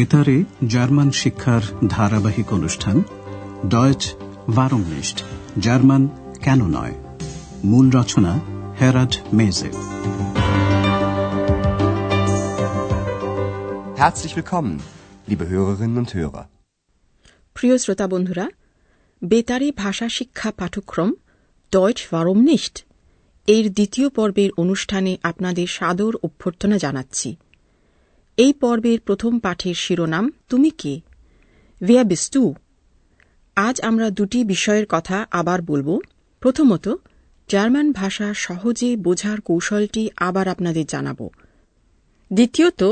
বেতারে 0.00 0.44
জার্মান 0.66 1.10
শিক্ষার 1.10 1.60
ধারাবাহিক 1.88 2.52
অনুষ্ঠান 2.52 3.02
ডয়েচ 3.68 4.14
ভারমনিস্ট 4.50 5.24
জার্মান 5.58 6.08
কেন 6.42 6.66
নয়? 6.66 6.94
মূল 7.64 7.90
রচনা 7.90 8.40
হেরাড 8.80 9.16
মেজে 9.32 9.70
Herzlich 13.98 14.34
willkommen, 14.36 14.76
liebe 15.30 15.44
Hörerinnen 15.50 15.98
und 15.98 16.16
Hörer. 16.16 16.44
প্রিয় 17.54 17.78
শ্রোতা 17.78 18.06
বন্ধুরা 18.06 18.48
বেতারে 19.24 19.72
ভাষা 19.72 20.08
শিক্ষা 20.08 20.52
পাঠ্যক্রম 20.56 21.12
ডয়েচ 21.72 22.08
নিস্ট 22.36 22.84
এর 23.46 23.72
দ্বিতীয় 23.72 24.08
পর্বের 24.08 24.50
অনুষ্ঠানে 24.56 25.16
আপনাদের 25.22 25.66
সাদর 25.66 26.16
অভ্যর্থনা 26.22 26.78
জানাচ্ছি। 26.78 27.36
এই 28.42 28.52
পর্বের 28.60 28.98
প্রথম 29.00 29.32
পাঠের 29.38 29.74
শিরোনাম, 29.74 30.24
তুমি 30.48 30.70
কে? 30.80 30.94
ভিয়া 31.80 32.04
বিস্তু 32.04 32.42
আজ 33.56 33.76
আমরা 33.80 34.06
দুটি 34.10 34.40
বিষয়ের 34.44 34.86
কথা 34.88 35.16
আবার 35.30 35.60
বলব। 35.62 35.88
প্রথমত, 36.42 36.86
জার্মান 37.48 37.88
ভাষা 37.92 38.28
সহজে 38.36 38.90
বোঝার 38.96 39.38
কৌশলটি 39.40 40.02
আবার 40.18 40.46
আপনাদের 40.48 40.86
জানাব। 40.86 41.20
দ্বিতীয়ত, 42.30 42.82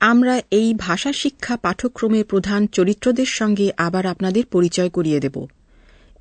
আমরা 0.00 0.34
এই 0.50 0.68
ভাষা 0.78 1.10
শিক্ষা 1.12 1.54
পাঠ্যক্রমের 1.56 2.24
প্রধান 2.24 2.60
চরিত্রদের 2.66 3.30
সঙ্গে 3.38 3.66
আবার 3.76 4.04
আপনাদের 4.06 4.44
পরিচয় 4.46 4.90
করিয়ে 4.90 5.20
দেব 5.20 5.36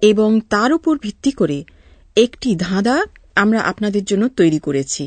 এবং 0.02 0.30
তার 0.50 0.72
উপর 0.74 0.94
ভিত্তি 0.98 1.32
করে 1.32 1.58
একটি 2.18 2.50
ধাঁধা 2.56 2.98
আমরা 3.36 3.60
আপনাদের 3.62 4.04
জন্য 4.06 4.24
তৈরি 4.40 4.60
করেছি। 4.60 5.04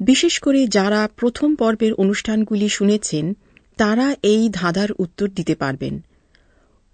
বিশেষ 0.00 0.38
করে 0.38 0.66
যারা 0.66 1.08
প্রথম 1.16 1.54
পর্বের 1.54 1.94
অনুষ্ঠানগুলি 1.94 2.68
শুনেছেন, 2.68 3.36
তারা 3.76 4.16
এই 4.22 4.48
ধাঁধার 4.52 4.92
উত্তর 4.92 5.28
দিতে 5.28 5.54
পারবেন। 5.54 6.04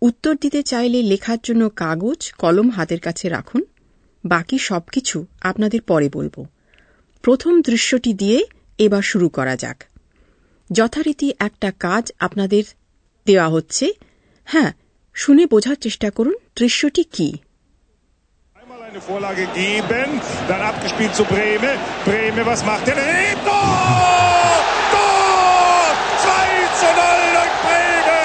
উত্তর 0.03 0.37
দিতে 0.41 0.63
চাইলে 0.63 1.03
লেখার 1.03 1.39
জন্য 1.43 1.69
কাগজ, 1.69 2.33
কলম 2.33 2.71
হাতের 2.71 3.01
কাছে 3.01 3.29
রাখুন। 3.29 3.65
বাকি 4.25 4.59
সবকিছু 4.59 5.27
আপনাদের 5.41 5.83
পরে 5.83 6.09
বলব। 6.13 6.47
প্রথম 7.23 7.63
দৃশ্যটি 7.63 8.13
দিয়ে 8.13 8.45
এবার 8.79 9.03
শুরু 9.03 9.29
করা 9.29 9.57
যাক। 9.57 9.85
যথারীতি 10.73 11.33
একটা 11.39 11.71
কাজ 11.71 12.13
আপনাদের 12.19 12.65
দেওয়া 13.27 13.49
হচ্ছে। 13.49 13.93
হ্যাঁ 14.45 14.73
শুনে 15.15 15.47
বোঝার 15.47 15.77
চেষ্টা 15.77 16.11
করুন 16.11 16.35
দৃশ্যটি 16.57 17.03
কি। 17.03 17.33
Eine 18.93 19.01
Vorlage 19.03 19.47
geben, 19.55 20.21
dann 20.49 20.61
abgespielt 20.63 21.15
zu 21.15 21.25
Breme. 21.25 21.71
Breme, 22.05 22.45
was 22.45 22.61
macht 22.63 22.87
er? 22.89 22.97
Hey, 22.97 23.33
Tor! 23.43 24.55
Tor! 24.95 25.85
2 26.21 26.33
zu 26.81 26.89
0 27.01 27.27
durch 27.37 27.55
Breme! 27.65 28.23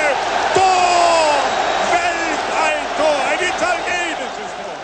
Tor! 0.57 1.29
Weltalltor! 1.93 3.17
Ein 3.31 3.41
italienisches 3.51 4.51
Tor! 4.59 4.75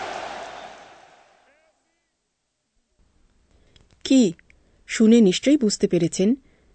কি 4.04 4.22
শুনে 4.88 5.18
নিশ্চয়ই 5.20 5.58
বুঝতে 5.58 5.86
পেরেছেন 5.88 6.28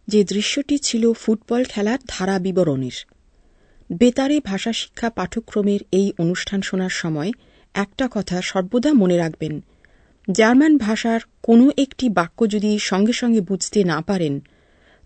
যে 0.08 0.20
দৃশ্যটি 0.24 0.76
ছিল 0.88 1.04
ফুটবল 1.14 1.62
খেলার 1.66 2.00
ধারা 2.08 2.38
বিবরণীর 2.40 2.98
বেতারে 3.90 4.38
ভাষা 4.46 4.72
শিক্ষা 4.74 5.10
পাঠ্যক্রমের 5.10 5.82
এই 5.92 6.08
অনুষ্ঠান 6.18 6.60
শোনার 6.62 6.94
সময় 7.02 7.32
একটা 7.74 8.08
কথা 8.12 8.42
সর্বদা 8.42 8.94
মনে 8.94 9.18
রাখবেন। 9.18 9.64
জার্মান 10.32 10.78
ভাষার 10.78 11.20
কোনো 11.44 11.72
একটি 11.78 12.10
বাক্য 12.10 12.50
যদি 12.50 12.80
সঙ্গে 12.80 13.14
সঙ্গে 13.14 13.42
বুঝতে 13.42 13.84
না 13.84 14.02
পারেন, 14.02 14.40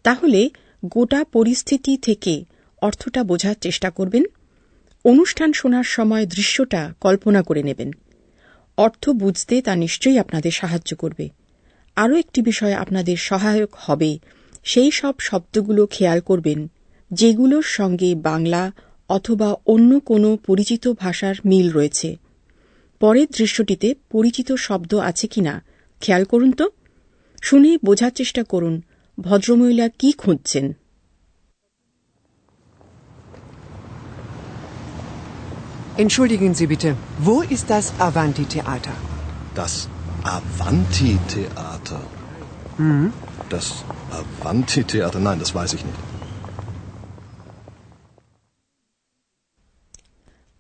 তাহলে 0.04 0.50
গোটা 0.86 1.24
পরিস্থিতি 1.24 1.98
থেকে 1.98 2.46
অর্থটা 2.82 3.24
বোঝার 3.24 3.56
চেষ্টা 3.62 3.90
করবেন। 3.90 4.24
অনুষ্ঠান 5.06 5.54
শোনার 5.54 5.84
সময় 5.84 6.26
দৃশ্যটা 6.26 6.94
কল্পনা 7.02 7.44
করে 7.44 7.64
নেবেন। 7.64 7.92
অর্থ 8.78 9.10
বুঝতে 9.10 9.62
তা 9.62 9.76
নিশ্চয়ই 9.76 10.20
আপনাদের 10.20 10.52
সাহায্য 10.52 10.96
করবে। 10.96 11.30
আরও 11.96 12.16
একটি 12.16 12.42
বিষয় 12.42 12.74
আপনাদের 12.74 13.18
সহায়ক 13.18 13.70
হবে, 13.76 14.20
সেই 14.64 14.92
সব 14.92 15.14
শব্দগুলো 15.20 15.86
খেয়াল 15.86 16.20
করবেন, 16.20 16.68
যেগুলোর 17.12 17.64
সঙ্গে 17.64 18.16
বাংলা 18.16 18.72
অথবা 19.10 19.56
অন্য 19.66 20.00
কোনো 20.00 20.38
পরিচিত 20.46 20.88
ভাষার 20.88 21.36
মিল 21.46 21.72
রয়েছে। 21.72 22.23
পরের 23.04 23.28
দৃশ্যটিতে 23.32 23.88
পরিচিত 24.12 24.50
শব্দ 24.58 24.92
আছে 25.10 25.28
কিনা 25.28 25.54
খেয়াল 26.02 26.24
করুন 26.26 26.52
তো 26.52 26.66
শুনে 27.42 27.72
বোঝার 27.86 28.14
চেষ্টা 28.16 28.44
করুন 28.44 28.76
ভদ্রমহিলা 29.18 29.88
কি 30.00 30.10
খুঁজছেন 30.14 30.66
Entschuldigen 35.98 36.52
Sie 36.56 36.68
bitte, 36.68 36.90
wo 37.20 37.36
ist 37.56 37.66
das 37.70 37.86
Avanti-Theater? 38.00 38.96
Das 39.56 39.74
Avanti-Theater. 40.38 42.02
Mhm. 42.80 43.08
Das 43.50 43.66
Avanti-Theater, 44.12 45.20
nein, 45.20 45.38
das 45.40 45.52
weiß 45.56 45.72
ich 45.74 45.84
nicht. 45.86 46.02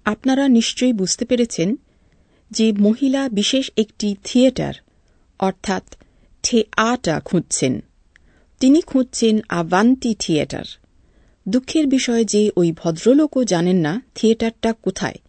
আপনারা 0.05 0.43
নিশ্চয়ই 0.47 0.93
বুঝতে 0.93 1.23
পেরেছেন 1.25 1.69
যে 2.51 2.71
মহিলা 2.71 3.29
বিশেষ 3.29 3.71
একটি 3.77 4.15
থিয়েটার, 4.23 4.73
অর্থাৎ 5.39 5.95
আটা 6.77 7.19
খুঁজছেন। 7.19 7.81
তিনি 8.59 8.81
খুঁজছেন 8.81 9.39
আভান্তি 9.49 10.15
থিয়েটার। 10.19 10.65
দুঃখের 11.49 11.87
বিষয় 11.87 12.25
যে 12.25 12.51
ওই 12.57 12.71
ভদ্রলোকও 12.71 13.43
জানেন 13.43 13.75
না 13.75 14.01
থিয়েটারটা 14.15 14.73
কোথায়। 14.73 15.19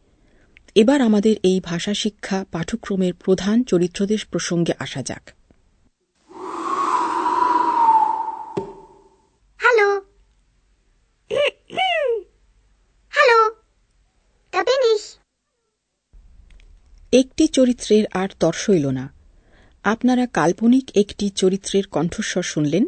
এবার 0.74 1.00
আমাদের 1.00 1.36
এই 1.42 1.60
ভাষা 1.64 1.94
শিক্ষা 1.94 2.44
পাঠ্যক্রমের 2.52 3.14
প্রধান 3.14 3.62
চরিত্রদের 3.62 4.18
প্রসঙ্গে 4.30 4.72
আসা 4.78 5.02
যাক 5.02 5.30
Hallo. 9.60 10.00
Hallo. 13.12 13.50
Da 14.52 14.62
bin 14.62 14.96
ich. 14.96 15.18
একটি 17.14 17.46
চরিত্রের 17.46 18.04
আর 18.12 18.28
তর 18.40 18.52
সইল 18.52 18.86
না। 18.86 19.12
আপনারা 19.84 20.26
কাল্পনিক 20.26 20.90
একটি 20.94 21.30
চরিত্রের 21.30 21.86
কণ্ঠস্বর 21.86 22.42
শুনলেন, 22.42 22.84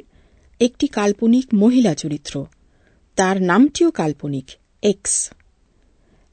একটি 0.61 0.87
কাল্পনিক 0.87 1.47
মহিলা 1.55 1.95
চরিত্র। 1.95 2.47
তার 3.17 3.43
নামটিও 3.43 3.91
কাল্পনিক, 3.91 4.45
এক্স। 4.83 5.31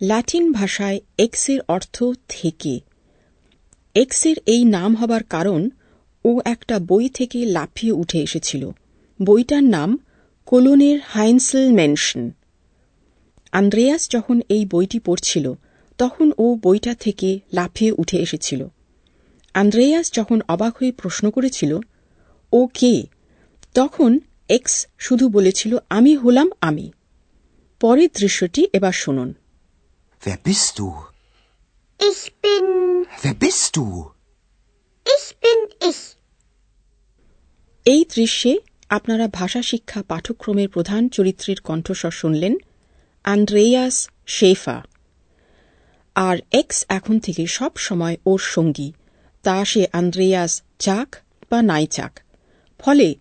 ল্যাটিন 0.02 0.52
ভাষায় 0.52 1.00
এক্সের 1.18 1.60
অর্থ 1.68 2.04
থেকে। 2.30 2.80
এক্সের 3.96 4.36
এই 4.46 4.64
নাম 4.64 4.96
হবার 4.96 5.24
কারণ, 5.24 5.70
ও 6.26 6.42
একটা 6.46 6.80
বই 6.80 7.10
থেকে 7.10 7.46
লাফিয়ে 7.46 7.94
উঠে 7.94 8.20
এসেছিল। 8.20 8.72
বইটার 9.22 9.64
নাম 9.64 10.00
কোলনের 10.46 11.00
হাইন্সেল 11.06 11.72
মেনশন 11.72 12.32
আন্দ্রেয়াস 13.52 14.10
যখন 14.10 14.42
এই 14.50 14.66
বইটি 14.66 15.00
পড়ছিল 15.00 15.54
তখন 16.00 16.28
ও 16.38 16.46
বইটা 16.64 16.94
থেকে 16.96 17.30
লাফিয়ে 17.54 17.92
উঠে 17.98 18.18
এসেছিল 18.18 18.62
আন্দ্রেয়াস 19.56 20.08
যখন 20.14 20.38
অবাক 20.48 20.74
হয়ে 20.78 20.92
প্রশ্ন 20.92 21.26
করেছিল 21.30 21.72
ও 22.54 22.60
কে 22.74 22.96
তখন 23.74 24.12
এক্স 24.50 24.76
শুধু 24.98 25.26
বলেছিল 25.30 25.72
আমি 25.90 26.12
হলাম 26.16 26.48
আমি 26.62 26.86
পরের 27.82 28.10
দৃশ্যটি 28.16 28.62
এবার 28.74 28.96
শুনুন 29.04 29.30
Wer 30.22 30.40
bist 30.40 30.72
du? 30.80 30.88
Ich 32.00 32.24
bin. 32.34 32.66
Wer 33.22 33.36
bist 33.36 33.70
du? 33.76 33.86
Ich 35.06 35.26
bin 35.36 35.60
ich. 35.82 36.02
এই 37.86 38.02
দৃশ্যে 38.16 38.52
আপনারা 38.90 39.26
ভাষা 39.34 39.62
শিক্ষা 39.62 40.00
পাঠ্যক্রমের 40.04 40.70
প্রধান 40.70 41.04
চরিত্রের 41.10 41.60
কণ্ঠস্বর 41.62 42.14
শুনলেন 42.22 42.54
আন্দ্রেয়াস 43.26 43.96
শেফা 44.28 44.78
আর 46.16 46.38
এক্স 46.52 46.86
এখন 46.90 47.20
থেকে 47.20 47.48
সব 47.48 47.72
সময় 47.78 48.18
ওর 48.26 48.40
সঙ্গী। 48.40 48.94
তা 49.44 49.66
সে 49.66 49.88
আন্দ্রেয়াস 49.94 50.62
চাক 50.80 51.16
বা 51.50 51.62
নাই 51.62 51.88
চাক। 51.88 52.20
ফলে 52.80 53.16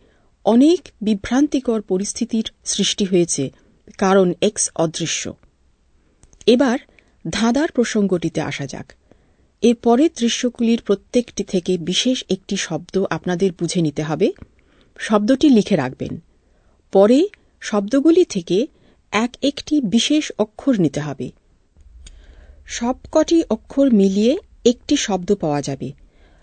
অনেক 0.44 0.88
বিভ্রান্তিকর 1.00 1.80
পরিস্থিতির 1.80 2.50
সৃষ্টি 2.64 3.04
হয়েছে, 3.04 3.52
কারণ 3.98 4.32
এক্স 4.42 4.70
অদৃশ্য। 4.74 5.34
এবার 6.46 6.78
ধাঁধার 7.30 7.70
প্রসঙ্গটিতে 7.72 8.40
আসা 8.40 8.66
যাক। 8.66 8.92
এর 9.62 9.74
পরের 9.74 10.10
দৃশ্যগুলির 10.18 10.82
প্রত্যেকটি 10.86 11.44
থেকে 11.44 11.78
বিশেষ 11.78 12.24
একটি 12.30 12.56
শব্দ 12.56 13.04
আপনাদের 13.10 13.52
বুঝে 13.52 13.82
নিতে 13.82 14.02
হবে। 14.02 14.32
শব্দটি 14.98 15.48
লিখে 15.48 15.76
রাখবেন। 15.76 16.22
পরে 16.92 17.28
শব্দগুলি 17.60 18.24
থেকে 18.24 18.66
এক 19.12 19.30
একটি 19.42 19.80
বিশেষ 19.80 20.32
অক্ষর 20.38 20.80
নিতে 20.80 21.00
হবে। 21.00 21.32
সবকটি 22.66 23.42
অক্ষর 23.50 23.92
মিলিয়ে 23.92 24.38
একটি 24.64 24.96
শব্দ 24.96 25.34
পাওয়া 25.34 25.62
যাবে। 25.62 25.92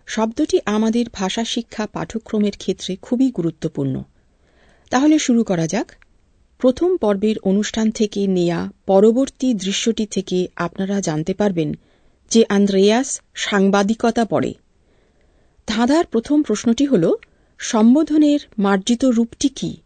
শব্দটি 0.07 0.59
আমাদের 0.65 1.05
ভাষা 1.13 1.45
শিক্ষা 1.45 1.87
পাঠ্যক্রমের 1.87 2.57
ক্ষেত্রে 2.57 2.95
খুবই 2.95 3.31
গুরুত্বপূর্ণ। 3.31 4.03
তাহলে 4.89 5.19
শুরু 5.19 5.43
করা 5.43 5.67
যাক। 5.67 5.91
প্রথম 6.57 6.97
পর্বের 6.97 7.39
অনুষ্ঠান 7.39 7.91
থেকে 7.91 8.27
নেয়া 8.27 8.71
পরবর্তী 8.85 9.53
দৃশ্যটি 9.53 10.05
থেকে 10.05 10.47
আপনারা 10.55 11.01
জানতে 11.01 11.33
পারবেন 11.33 11.73
যে 12.29 12.45
আন্দ্রেয়াস 12.49 13.21
সাংবাদিকতা 13.33 14.25
পড়ে। 14.25 14.53
ধাঁধার 15.67 16.05
প্রথম 16.05 16.43
প্রশ্নটি 16.43 16.85
হল, 16.85 17.13
সম্বোধনের 17.57 18.39
মার্জিত 18.57 19.05
রূপটি 19.05 19.49
কি? 19.49 19.77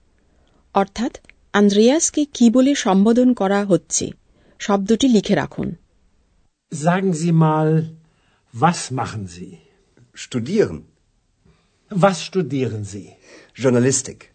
অর্থাৎ, 0.73 1.17
আন্দ্রেয়াসকে 1.53 2.25
কি 2.25 2.49
বলে 2.49 2.75
সম্বোধন 2.75 3.33
করা 3.33 3.65
হচ্ছে? 3.65 4.11
শব্দটি 4.59 5.07
লিখে 5.07 5.35
রাখুন। 5.35 5.75
Sagen 6.73 7.13
Sie 7.13 7.31
mal, 7.31 7.91
was 8.51 8.89
machen 8.89 9.27
Sie? 9.27 9.59
Studieren. 10.15 10.85
Was 11.89 12.25
studieren 12.25 12.83
Sie? 12.83 13.13
Journalistik. 13.53 14.33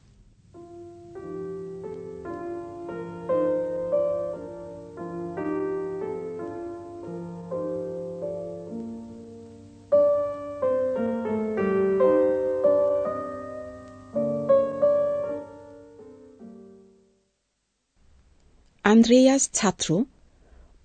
Andreas 18.85 19.51
Zatru 19.51 20.07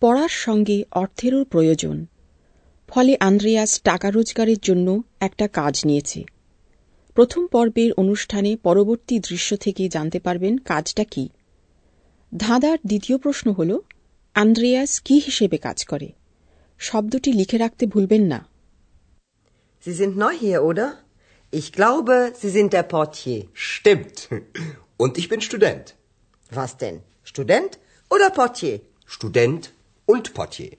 পড়ার 0.03 0.33
সঙ্গে 0.45 0.77
অর্থেরও 0.91 1.41
প্রয়োজন 1.45 1.97
ফলে 2.89 3.13
আন্দ্রেয়াস 3.19 3.71
টাকা 3.83 4.07
রোজগারের 4.11 4.59
জন্য 4.59 4.87
একটা 5.19 5.45
কাজ 5.53 5.75
নিয়েছে 5.85 6.21
প্রথম 7.15 7.43
পর্বের 7.47 7.91
অনুষ্ঠানে 7.93 8.51
পরবর্তী 8.63 9.15
দৃশ্য 9.19 9.49
থেকে 9.57 9.83
জানতে 9.89 10.19
পারবেন 10.19 10.53
কাজটা 10.65 11.03
কি 11.03 11.25
ধাঁধার 12.31 12.77
দ্বিতীয় 12.85 13.17
প্রশ্ন 13.17 13.47
হল 13.51 13.71
আন্দ্রেয়াস 14.35 14.91
কি 15.03 15.15
হিসেবে 15.19 15.57
কাজ 15.57 15.79
করে 15.85 16.09
শব্দটি 16.79 17.29
লিখে 17.33 17.57
রাখতে 17.57 17.83
ভুলবেন 17.85 18.23
না 18.33 18.39
Sie 19.83 19.95
sind 20.01 20.13
neu 20.17 20.33
hier, 20.43 20.59
oder? 20.63 20.87
Ich 21.53 21.67
glaube, 21.71 22.15
Sie 22.41 22.51
sind 22.57 22.69
der 22.73 22.85
Portier. 22.85 23.39
Stimmt. 23.71 24.17
Und 24.97 25.11
ich 25.17 25.27
bin 25.29 25.39
Student. 25.41 25.85
Was 26.51 26.71
denn? 26.77 26.95
Student 27.23 27.71
oder 28.11 28.27
Portier? 28.31 28.75
Student 29.07 29.61
und 30.07 30.33
Portier. 30.33 30.77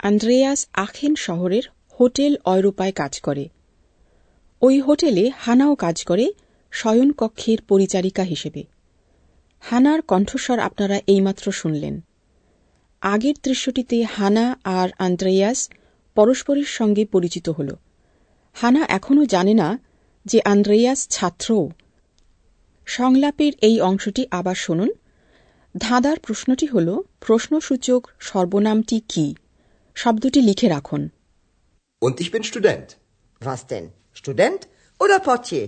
Andreas 0.00 0.60
Aachen 0.76 1.14
শহরের 1.16 1.64
হোটেল 2.00 2.32
অয়রোপায় 2.44 2.92
কাজ 2.92 3.14
করে 3.20 3.44
ওই 4.62 4.76
হোটেলে 4.80 5.24
হানাও 5.38 5.74
কাজ 5.74 5.96
করে 6.04 6.26
শয়নকক্ষের 6.74 7.58
পরিচারিকা 7.68 8.22
হিসেবে। 8.22 8.64
হানার 9.60 10.02
কণ্ঠস্বর 10.02 10.58
আপনারা 10.58 11.00
এইমাত্র 11.06 11.52
শুনলেন। 11.52 12.00
আগের 13.00 13.34
দৃশ্যটিতে 13.42 14.02
হানা 14.02 14.56
আর 14.64 14.88
আন্দ্রেয়াস 14.98 15.70
পরস্পরের 16.14 16.64
সঙ্গে 16.64 17.04
পরিচিত 17.04 17.48
হল। 17.48 17.76
হানা 18.52 18.84
এখনও 18.88 19.24
জানে 19.24 19.54
না 19.54 19.78
যে 20.26 20.40
আন্দ্রেয়াস 20.44 21.08
ছাত্রও 21.08 21.70
সংলাপের 22.86 23.52
এই 23.62 23.80
অংশটি 23.80 24.26
আবার 24.30 24.54
শুনুন। 24.54 24.92
ধাঁধার 25.78 26.18
প্রশ্নটি 26.18 26.66
হল 26.66 27.02
প্রশ্নসূচক 27.20 28.06
সর্বনামটি 28.20 29.00
কি? 29.08 29.34
শব্দটি 29.94 30.40
লিখে 30.40 30.68
রাখুন। 30.68 31.08
Und 32.02 32.14
ich 32.14 32.28
bin 32.28 32.42
Student. 32.42 32.92
Was 33.46 33.60
denn? 33.72 33.86
Student? 34.24 34.58
oder 35.00 35.18
Portier? 35.28 35.66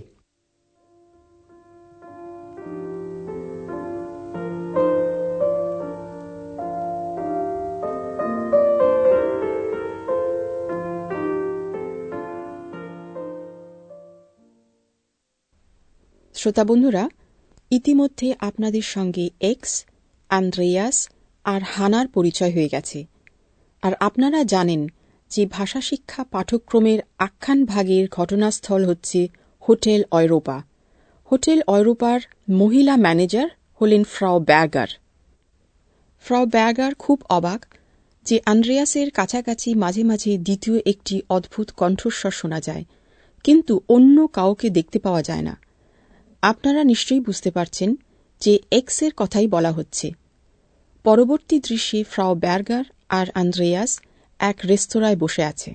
শ্রোতাবন্ধুরা 16.47 17.03
ইতিমধ্যে 17.71 18.27
আপনাদের 18.39 18.85
সঙ্গে 18.95 19.25
এক্স 19.51 19.71
আন্দ্রেয়াস 20.29 20.97
আর 21.45 21.61
হানার 21.73 22.07
পরিচয় 22.07 22.51
হয়ে 22.55 22.69
গেছে। 22.69 22.99
আর 23.83 23.93
আপনারা 23.99 24.39
জানেন 24.43 24.81
যে 25.31 25.43
ভাষা 25.45 25.81
শিক্ষা 25.81 26.21
পাঠ্যক্রমের 26.23 26.99
আখ্যান 27.17 27.59
ভাগের 27.65 28.05
ঘটনাস্থল 28.09 28.81
হচ্ছে 28.85 29.19
হোটেল 29.63 30.01
অয়রোপা। 30.11 30.57
হোটেল 31.31 31.59
অয়রোপার 31.67 32.19
মহিলা 32.49 32.95
ম্যানেজার 32.95 33.47
হলেন 33.81 34.03
ফ্রাও 34.03 34.37
ব্যাগার। 34.39 34.89
ফ্রাও 36.25 36.45
ব্যাগার 36.45 36.91
খুব 36.95 37.17
অবাক 37.29 37.61
যে 38.25 38.37
আন্দ্রেয়াসের 38.45 39.07
কাছাকাছি 39.11 39.69
মাঝে 39.75 40.03
মাঝে 40.03 40.31
দ্বিতীয় 40.37 40.77
একটি 40.85 41.15
অদ্ভুত 41.29 41.67
কণ্ঠস্বর 41.77 42.31
শোনা 42.31 42.59
যায়, 42.59 42.83
কিন্তু 43.45 43.73
অন্য 43.89 44.17
কাউকে 44.27 44.67
দেখতে 44.69 44.99
পাওয়া 44.99 45.23
যায় 45.23 45.45
না। 45.49 45.55
আপনারা 46.41 46.83
নিশ্চয়ই 46.83 47.19
বুঝতে 47.19 47.51
পারছেন 47.51 47.95
যে 48.39 48.59
এক্সের 48.71 49.11
কথাই 49.17 49.47
বলা 49.47 49.71
হচ্ছে। 49.71 50.11
পরবর্তী 51.03 51.59
দৃশ্যে 51.59 52.03
ফ্রাও 52.03 52.35
ব্যার্গার 52.35 52.83
আর 53.09 53.27
আন্দ্রেয়াস 53.29 53.99
এক 54.39 54.59
রেস্তোরাঁয় 54.65 55.15
বসে 55.15 55.43
আছে। 55.43 55.73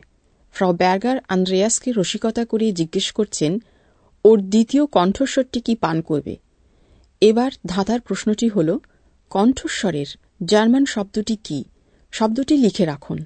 ফ্রাও 0.53 0.73
ব্যার্গার 0.73 1.20
আন্দ্রেয়াসকে 1.29 1.93
রসিকতা 1.97 2.44
করে 2.44 2.73
জিজ্ঞেস 2.73 3.12
করছেন, 3.12 3.62
ওর 4.25 4.41
দ্বিতীয় 4.41 4.87
কণ্ঠস্বরটি 4.87 5.61
কি 5.61 5.75
পান 5.75 6.00
করবে? 6.00 6.37
এবার 7.20 7.50
ধাঁধার 7.67 8.00
প্রশ্নটি 8.00 8.49
হল, 8.49 8.79
কণ্ঠস্বরের 9.31 10.06
জার্মান 10.44 10.84
শব্দটি 10.84 11.37
কি? 11.44 11.65
শব্দটি 12.13 12.56
লিখে 12.56 12.84
রাখুন। 12.84 13.25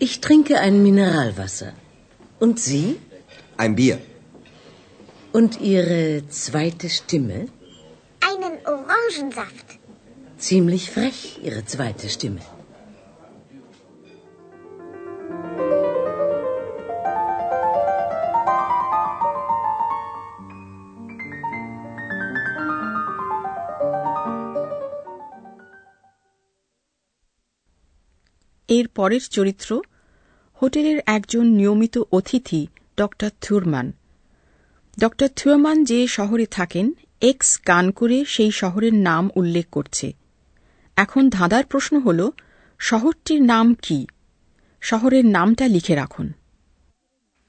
Ich 0.00 0.18
trinke 0.18 0.54
ein 0.54 0.86
Mineralwasser. 0.86 1.83
Und 2.39 2.59
Sie? 2.59 2.97
Ein 3.57 3.75
Bier. 3.75 3.99
Und 5.31 5.59
Ihre 5.61 6.27
zweite 6.29 6.89
Stimme? 6.89 7.47
Einen 8.31 8.55
Orangensaft. 8.65 9.67
Ziemlich 10.37 10.89
frech, 10.91 11.39
Ihre 11.43 11.65
zweite 11.65 12.07
Stimme. 12.09 12.41
এর 28.77 28.87
পরের 28.87 29.23
চরিত্র 29.35 29.69
হোটেলের 30.62 31.02
একজন 31.06 31.46
নিয়মিত 31.46 31.98
অতিথি 32.12 32.66
ড 32.96 33.02
থুরমান। 33.40 33.92
ড 34.98 35.04
থুরমান 35.36 35.84
যে 35.84 36.06
শহরে 36.06 36.46
থাকেন 36.46 36.92
এক্স 37.20 37.60
গান 37.68 37.90
করে 37.90 38.24
সেই 38.24 38.50
শহরের 38.50 38.94
নাম 38.94 39.30
উল্লেখ 39.36 39.66
করছে। 39.72 40.12
এখন 40.96 41.30
ধাঁধার 41.30 41.64
প্রশ্ন 41.64 42.00
হল 42.00 42.30
শহরটির 42.78 43.42
নাম 43.42 43.74
কি? 43.74 44.06
শহরের 44.80 45.24
নামটা 45.24 45.68
লিখে 45.68 45.94
রাখুন। 45.94 46.32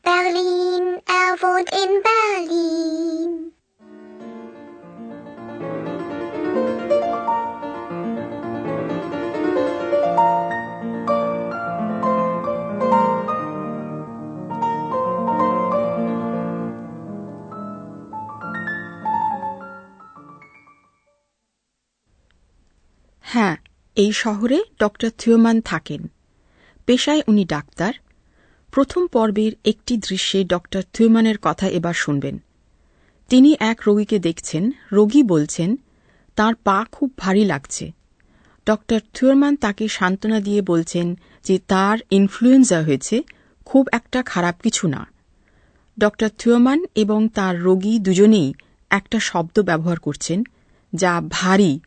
Berlin, 0.06 0.94
er 0.94 1.44
wohnt 1.44 1.76
in 1.76 1.90
Berlin. 1.90 3.55
হ্যাঁ 23.36 23.58
এই 23.96 24.12
শহরে 24.12 24.63
ড 24.80 24.84
থিওমান 25.18 25.62
থাকেন। 25.62 26.10
পেশায় 26.86 27.22
উনি 27.27 27.46
ডাক্তার। 27.46 27.94
প্রথম 28.72 29.08
পর্বের 29.08 29.51
একটি 29.65 29.98
দৃশ্যে 29.98 30.44
ড 30.44 30.54
থিওমানের 30.94 31.38
কথা 31.42 31.68
এবার 31.68 31.94
শুনবেন। 31.94 32.44
তিনি 33.30 33.56
এক 33.60 33.82
রোগীকে 33.88 34.20
দেখছেন, 34.20 34.72
রোগী 34.92 35.24
বলছেন, 35.24 35.77
তার 36.36 36.56
পা 36.56 36.86
খুব 36.92 37.13
ভারী 37.18 37.46
লাগছে। 37.46 37.92
ডক্টর 38.65 39.00
থিওরমান 39.13 39.56
তাকে 39.56 39.88
সান্ত্বনা 39.88 40.39
দিয়ে 40.39 40.62
বলছেন 40.62 41.20
যে 41.44 41.60
তার 41.60 41.98
ইনফ্লুয়েঞ্জা 42.12 42.84
হয়েছে, 42.84 43.24
খুব 43.65 43.88
একটা 43.92 44.24
খারাপ 44.24 44.56
কিছু 44.63 44.88
না। 44.88 45.08
ডক্টর 46.00 46.30
থিওমান 46.38 46.86
এবং 46.96 47.30
তার 47.30 47.62
রোগী 47.62 48.00
দুজনেই 48.00 48.54
একটা 48.89 49.20
শব্দ 49.20 49.60
ব্যবহার 49.60 50.00
করছেন, 50.00 50.44
যা 50.94 51.22
ভারী 51.30 51.80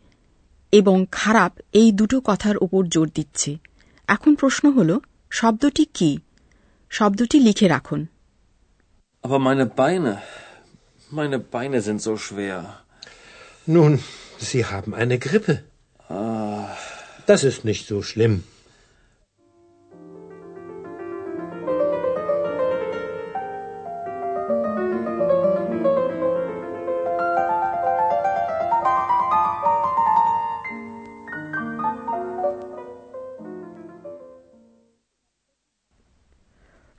এবং 0.72 0.96
খারাপ 1.12 1.52
এই 1.72 1.88
দুটো 1.92 2.16
কথার 2.20 2.56
উপর 2.56 2.82
জোর 2.84 3.08
দিচ্ছে 3.14 3.50
এখন 4.08 4.32
প্রশ্ন 4.34 4.64
হল 4.70 4.90
শব্দটি 5.30 5.84
কি 5.94 6.10
শব্দটি 6.90 7.38
লিখে 7.40 7.68
রাখুন 7.68 8.00
Aber 9.24 9.40
meine 9.48 9.66
Beine, 9.80 10.12
meine 11.10 11.38
Beine 11.54 11.78
sind 11.80 12.00
so 12.00 12.12
schwer. 12.16 12.58
Nun, 13.66 13.92
Sie 14.40 14.62
haben 14.64 14.92
eine 14.94 15.16
Grippe. 15.18 15.54
Ah. 16.08 16.68
Das 17.26 17.40
ist 17.44 17.60
nicht 17.64 17.84
so 17.86 17.96
schlimm. 18.02 18.34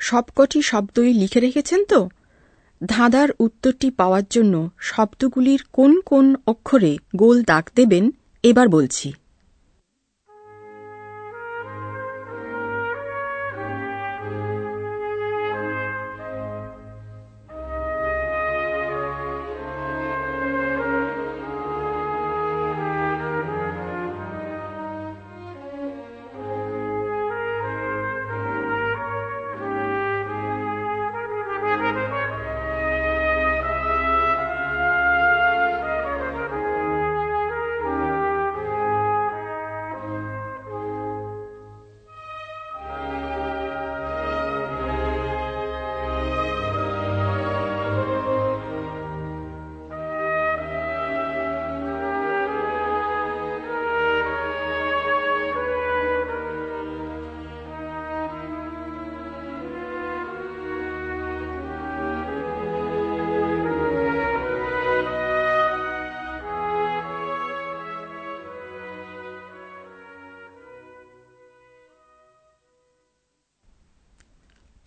সবকটি 0.10 0.60
শব্দই 0.62 1.12
লিখে 1.14 1.40
রেখেছেন 1.40 1.82
তো? 1.86 2.00
ধাঁধার 2.82 3.30
উত্তরটি 3.40 3.88
পাওয়ার 3.92 4.26
জন্য 4.30 4.54
শব্দগুলির 4.82 5.62
কোন 5.74 5.92
কোন 6.02 6.26
অক্ষরে 6.48 6.94
গোল 7.16 7.38
দাগ 7.44 7.66
দেবেন, 7.76 8.06
এবার 8.44 8.68
বলছি। 8.70 9.08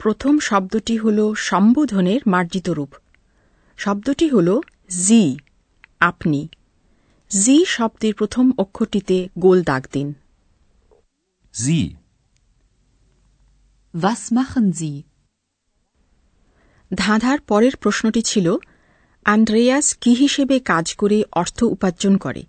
প্রথম 0.02 0.38
শব্দটি 0.38 0.96
হল 0.96 1.34
সম্বোধনের 1.34 2.20
মার্জিত 2.26 2.68
রূপ। 2.68 2.88
শব্দটি 3.76 4.28
হল 4.28 4.60
জি 5.06 5.36
আপনি। 6.00 6.48
জি 7.30 7.64
শব্দের 7.64 8.14
প্রথম 8.14 8.52
অক্ষরটিতে 8.58 9.28
গোল 9.38 9.62
দাগ 9.62 9.86
দিন। 9.92 10.14
Sie. 11.54 11.88
Was 13.94 14.36
machen 14.36 14.72
Sie? 14.72 15.02
ধাঁধার 16.94 17.40
পরের 17.40 17.76
প্রশ্নটি 17.76 18.22
ছিল 18.22 18.56
আন্দ্রেয়াস 19.24 19.96
কি 19.96 20.14
হিসেবে 20.14 20.60
কাজ 20.60 20.94
করে 20.94 21.24
অর্থ 21.32 21.62
উপার্জন 21.62 22.16
করে? 22.16 22.42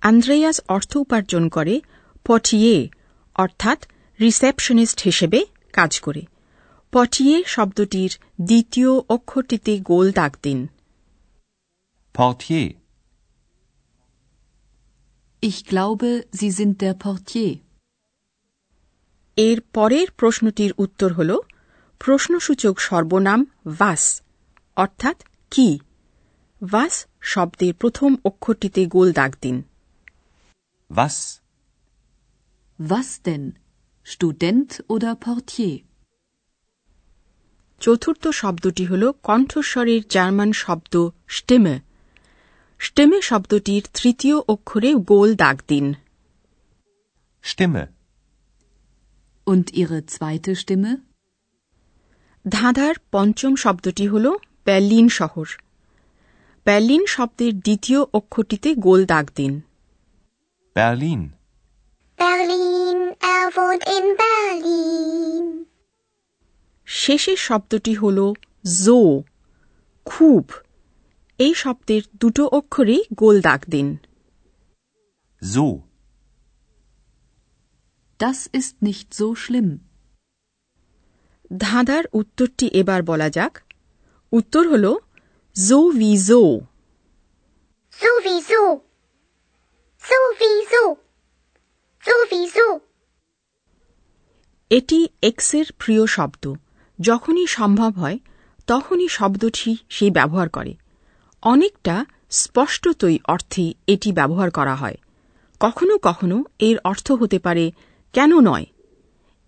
আন্দ্রেয়াস 0.00 0.60
অর্থ 0.68 0.96
উপার্জন 0.96 1.48
করে 1.48 1.80
পটিয়ে 2.24 2.88
অর্থাৎ 3.34 3.86
রিসেপশনিস্ট 4.20 5.02
হিসেবে 5.02 5.46
কাজ 5.72 6.00
করে। 6.00 6.22
পটিয়ে 6.92 7.36
শব্দটির 7.46 8.12
দ্বিতীয় 8.40 8.92
অক্ষরটিতে 9.08 9.72
গোল 9.82 10.06
দাগ 10.12 10.32
দিন 10.42 10.58
Portier. 12.14 12.66
Ich 15.42 15.58
glaube, 15.64 16.08
Sie 16.32 16.50
sind 16.50 16.74
der 16.82 16.94
Portier. 16.96 17.52
এর 19.36 19.58
পরের 19.72 20.08
প্রশ্নটির 20.16 20.72
উত্তর 20.78 21.10
হল 21.12 21.30
প্রশ্নসূচক 22.00 22.74
সর্বনাম 22.80 23.40
ভাস 23.78 24.02
অর্থাৎ 24.76 25.16
কি 25.52 25.68
ভাস 26.62 26.94
শব্দের 27.22 27.72
প্রথম 27.74 28.10
অক্ষরটিতে 28.24 28.82
গোল 28.86 29.08
দাগ 29.12 29.32
দিন 29.42 29.56
Was? 30.90 31.16
Was 32.78 33.08
denn? 33.26 33.44
Student 34.06 34.68
oder 34.88 35.12
Portier? 35.16 35.76
চতুর্থ 37.80 38.24
শব্দটি 38.32 38.84
হল 38.86 39.02
কণ্ঠস্বরের 39.22 40.02
জার্মান 40.08 40.50
শব্দ 40.54 40.94
স্টেমে 41.28 41.76
স্টেমে 42.80 43.18
শব্দটির 43.22 43.82
তৃতীয় 43.94 44.36
অক্ষরে 44.48 44.90
গোল 45.10 45.30
দাগ 45.34 45.58
দিন 45.68 45.86
Stimme. 47.44 47.84
Und 49.46 49.66
Ihre 49.72 50.00
zweite 50.06 50.52
Stimme? 50.54 50.92
ধাঁধার 52.44 52.94
পঞ্চম 53.10 53.52
শব্দটি 53.56 54.04
হল 54.08 54.26
বের্লিন 54.64 55.06
শহর 55.08 55.46
বের্লিন 56.66 57.04
শব্দের 57.06 57.52
দ্বিতীয় 57.60 58.00
অক্ষরটিতে 58.12 58.70
গোল 58.78 59.00
দাগ 59.04 59.26
দিন 59.36 59.52
Berlin. 60.76 61.22
Berlin, 62.18 62.98
er 63.26 63.46
wohnt 63.56 63.84
in 63.88 64.04
Berlin. 64.16 65.44
শেষের 66.92 67.36
শব্দটি 67.36 67.94
হল 67.94 68.32
জো 68.84 69.22
খুব। 70.04 70.50
এই 71.38 71.54
শব্দের 71.54 72.02
দুটো 72.16 72.46
অক্ষরেই 72.46 73.04
গোল 73.14 73.40
দাগ 73.40 73.60
দিন। 73.70 73.96
So. 75.54 75.66
Das 78.20 78.48
ist 78.52 78.86
nicht 78.86 79.20
so 79.20 79.34
schlimm. 79.34 79.78
ধাঁধার 81.58 82.04
উত্তরটি 82.12 82.66
এবার 82.68 83.02
বলা 83.02 83.30
যাক। 83.30 83.58
উত্তর 84.32 84.68
হল 84.68 84.96
জো 85.68 85.90
ভি 85.90 86.16
জো. 86.16 86.60
এটি 94.70 95.08
এক্সের 95.22 95.64
প্রিয় 95.78 96.06
শব্দ। 96.06 96.54
যখনই 97.00 97.46
সম্ভব 97.46 97.98
হয় 97.98 98.18
তখনই 98.66 99.08
শব্দটি 99.08 99.76
সে 99.88 100.10
ব্যবহার 100.10 100.48
করে। 100.48 100.76
অনেকটা 101.42 102.04
স্পষ্টতই 102.30 103.18
অর্থে 103.24 103.74
এটি 103.86 104.12
ব্যবহার 104.12 104.50
করা 104.50 104.74
হয়। 104.74 104.98
কখনো 105.60 105.98
কখনো 105.98 106.44
এর 106.58 106.78
অর্থ 106.78 107.12
হতে 107.12 107.38
পারে 107.38 107.72
কেন 108.12 108.40
নয়? 108.40 108.66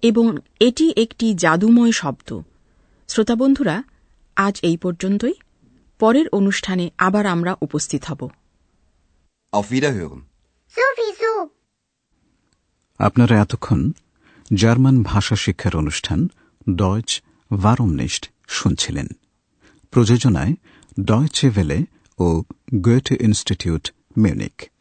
এবং 0.03 0.37
এটি 0.61 0.93
একটি 0.97 1.35
জাদুময় 1.35 1.93
শব্দ। 1.93 2.41
শ্রোতাবন্ধুরা 3.09 3.83
আজ 4.37 4.59
এই 4.63 4.77
পর্যন্তই। 4.77 5.33
পরের 5.99 6.29
অনুষ্ঠানে 6.29 6.91
আবার 6.99 7.27
আমরা 7.27 7.57
উপস্থিত 7.61 8.05
হব। 8.05 8.31
Auf 9.53 9.73
Wiederhören. 9.73 10.21
Sowieso. 10.77 11.49
আপনারা 12.99 13.41
এতক্ষণ 13.41 13.93
জার্মান 14.55 15.03
ভাষা 15.03 15.37
শিক্ষার 15.37 15.77
অনুষ্ঠান 15.77 16.29
ডয়চ 16.77 17.23
ভারমনিস্ট 17.57 18.31
শুনছিলেন। 18.49 19.07
প্রযোজনায় 19.91 20.55
ডয়চে 21.05 21.51
ভেলে 21.51 21.85
ও 22.19 22.43
গোয়েটে 22.75 23.15
ইনস্টিটিউট 23.21 23.93
মিউনিক 24.19 24.72